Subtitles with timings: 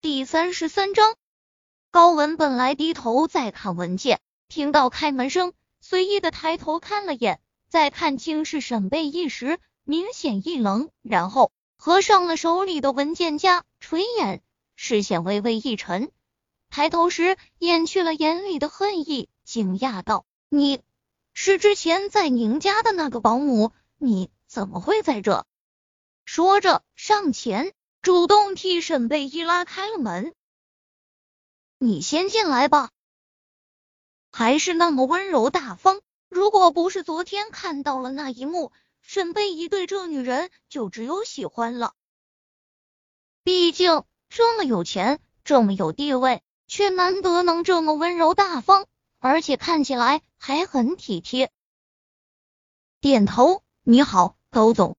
[0.00, 1.16] 第三十三章，
[1.90, 14.40] 高文本来低头在看文件，听到开门声，随意的抬头看了眼，在看清是沈贝一时，明显一愣，然后合上了手里的文件夹，垂眼，
[14.76, 16.12] 视线微微一沉，
[16.70, 20.80] 抬头时掩去了眼里的恨意，惊讶道：“你
[21.34, 23.72] 是之前在宁家的那个保姆？
[23.96, 25.44] 你怎么会在这？”
[26.24, 27.72] 说着上前。
[28.00, 30.34] 主动替沈贝依拉开了门，
[31.78, 32.90] 你先进来吧。
[34.30, 36.00] 还是那么温柔大方。
[36.28, 41.94] 如果不是昨天看到了那一幕，沈贝依对这女人就只有喜欢了。
[43.42, 48.86] 毕竟这么有钱，这么有地位，却难得能这么温柔大方，
[49.18, 51.50] 而且看起来还很体贴。
[53.00, 54.97] 点头，你好，高总。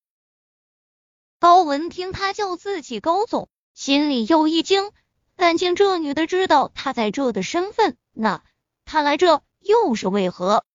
[1.39, 4.91] 高文听他叫自己高总，心里又一惊，
[5.37, 8.43] 感情这女的知道他在这的身份，那
[8.83, 10.65] 他来这又是为何？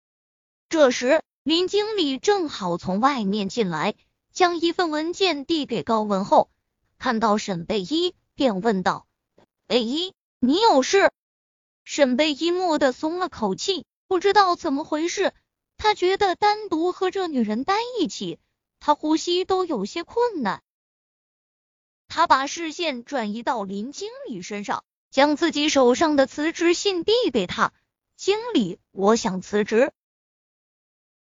[0.70, 3.94] 这时林经理正好从外面进来，
[4.32, 6.48] 将一份文件递给高文后，
[6.98, 9.06] 看到沈贝依，便问道
[9.68, 11.10] ：“贝依，你有事？”
[11.84, 15.34] 沈贝依蓦地松了口气，不知道怎么回事，
[15.76, 18.38] 他觉得单独和这女人待一起。
[18.86, 20.62] 他呼吸都有些困难，
[22.06, 27.72] 他把视线转移到林经理身上，将自己手上的辞职信递给他。
[28.14, 29.90] 经理，我想辞职。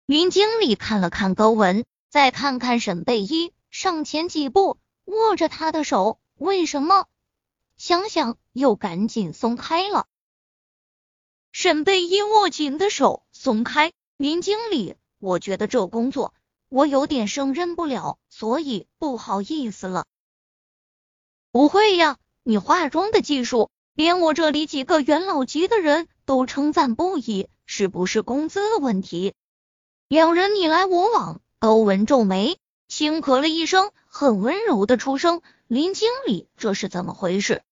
[0.06, 6.20] 林经理看了看高文，再看看沈贝依，上前几步，握着他的手。
[6.34, 7.08] 为什么？
[7.78, 10.08] 想想又赶紧松开了。
[11.54, 13.94] 沈贝依握紧的手松开。
[14.18, 16.34] 林经理，我觉得这工作。
[16.76, 20.06] 我有点胜任不了，所以不好意思了。
[21.50, 29.36] 不会呀，你化妆的技术，连我这里几个元老级的人都称赞不已，是不是工资的问题？
[30.10, 32.58] 两人你来我往，高文皱眉，
[32.90, 37.64] 轻咳了一声，很温柔的出声：“林经理，这是怎么回事？”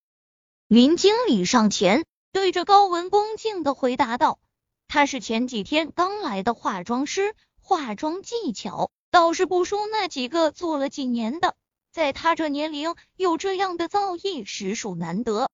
[0.69, 4.39] 林经理上前对着高文恭敬的回答道
[4.87, 7.35] ：“他是前几天刚来的化妆师。”
[7.65, 11.55] 化妆技巧倒是不输那几个做了几年的，
[11.91, 15.49] 在他这年龄有这样的造诣，实属难得。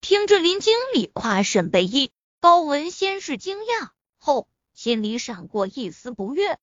[0.00, 6.58] 听着林经理夸沈贝依，高文先是惊讶，后心里闪过一丝不悦，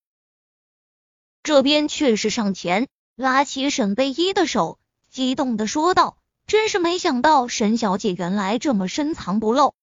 [1.43, 4.79] 这边却是上前拉起沈贝依的手，
[5.11, 6.17] 激动的说道
[6.47, 9.75] ：“真是没想到，沈小姐原来这么深藏不露。”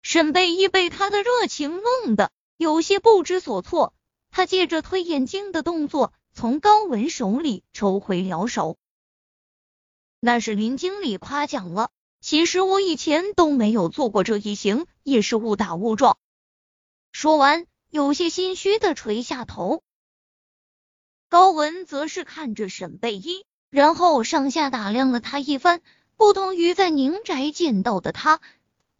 [0.00, 2.30] 沈贝依被他的热情弄得。
[2.56, 3.94] 有些不知所措，
[4.30, 8.76] 他借着推眼镜的动作，从高文手里抽回了手。
[10.20, 16.16] 那是林经理夸奖了，其实我以前都没有做过这一行，也是误打误撞。
[17.12, 19.82] 说完，有些心虚的垂下头。
[21.28, 25.82] 高文则是看着沈贝依，然后上下打量了他一番。
[26.16, 28.40] 不同于在宁宅见到的他，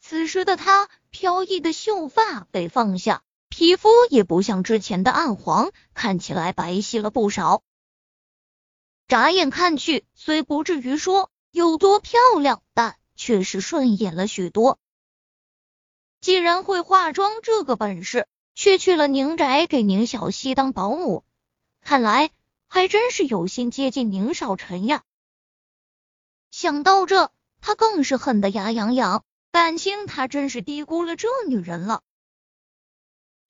[0.00, 3.22] 此时的他飘逸的秀发被放下。
[3.56, 7.62] 皮肤也不像之前的暗黄，看起来白皙了不少。
[9.06, 14.80] 眨眼看去，虽不至于说有多漂亮，但却是顺眼了许多。
[16.20, 18.26] 既然会化妆这个本事，
[18.56, 21.22] 却去了宁宅给宁小溪当保姆，
[21.80, 22.32] 看来
[22.66, 25.04] 还真是有心接近宁少臣呀。
[26.50, 32.02] 想到这，他更是恨得牙痒痒，感情他真是低估了这女人了。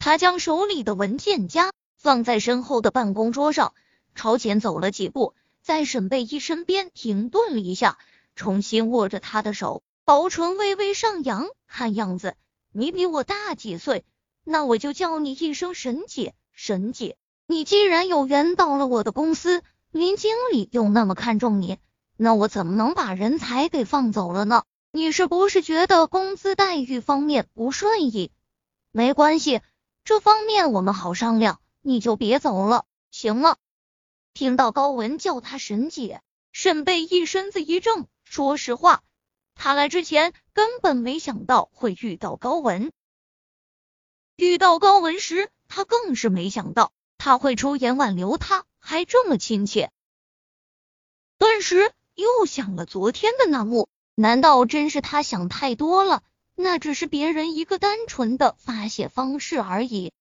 [0.04, 3.72] 他将手里的文件夹放在身后的办公桌上，
[4.14, 5.32] 朝前走了几步，
[5.62, 7.96] 在沈贝依身边停顿了一下，
[8.36, 12.34] 重新握着他的手，薄唇微微上扬，看样子
[12.70, 14.04] 你比我大几岁，
[14.44, 16.34] 那我就叫你一声沈姐。
[16.52, 17.16] 沈姐，
[17.46, 21.78] 你既然有缘到了我的公司，林经理又那么看重你，
[22.18, 24.64] 那我怎么能把人才给放走了呢？
[24.92, 28.30] 你是不是觉得工资待遇方面不顺意？
[28.92, 29.62] 没关系。
[30.04, 33.56] 这方面我们好商量，你就别走了，行吗？
[34.34, 36.20] 听到高文叫他沈姐，
[36.52, 38.06] 沈贝一身子一怔。
[38.22, 39.02] 说实话，
[39.54, 42.92] 他来之前根本没想到会遇到高文。
[44.36, 49.90] 遇到高文时，他更是没想到他会出言挽留他，还这么亲切。
[51.38, 56.22] 顿时又想了昨天的那幕，难道真是他想太多了？
[56.56, 60.12] 那只是别人一个单纯的发泄方式而已。